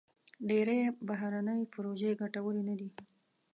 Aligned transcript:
ډېری 0.49 0.79
بهرني 1.07 1.59
پروژې 1.73 2.11
ګټورې 2.21 2.61
نه 2.69 2.75
دي. 2.79 2.89